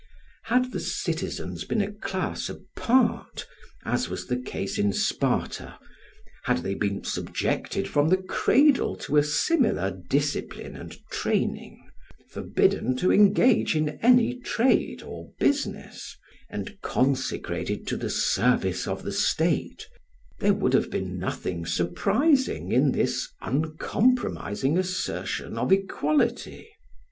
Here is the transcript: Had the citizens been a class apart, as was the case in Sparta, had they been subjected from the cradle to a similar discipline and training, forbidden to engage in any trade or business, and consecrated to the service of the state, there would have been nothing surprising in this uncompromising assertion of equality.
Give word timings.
Had 0.45 0.71
the 0.71 0.79
citizens 0.79 1.63
been 1.63 1.79
a 1.79 1.91
class 1.91 2.49
apart, 2.49 3.45
as 3.85 4.09
was 4.09 4.25
the 4.25 4.35
case 4.39 4.79
in 4.79 4.93
Sparta, 4.93 5.77
had 6.45 6.63
they 6.63 6.73
been 6.73 7.03
subjected 7.03 7.87
from 7.87 8.09
the 8.09 8.17
cradle 8.17 8.95
to 8.95 9.17
a 9.17 9.23
similar 9.23 9.91
discipline 9.91 10.75
and 10.75 10.97
training, 11.11 11.87
forbidden 12.31 12.95
to 12.97 13.13
engage 13.13 13.75
in 13.75 13.99
any 14.01 14.39
trade 14.39 15.03
or 15.03 15.29
business, 15.39 16.17
and 16.49 16.81
consecrated 16.81 17.85
to 17.85 17.95
the 17.95 18.09
service 18.09 18.87
of 18.87 19.03
the 19.03 19.11
state, 19.11 19.87
there 20.39 20.55
would 20.55 20.73
have 20.73 20.89
been 20.89 21.19
nothing 21.19 21.63
surprising 21.63 22.71
in 22.71 22.91
this 22.91 23.29
uncompromising 23.41 24.79
assertion 24.79 25.59
of 25.59 25.71
equality. 25.71 26.67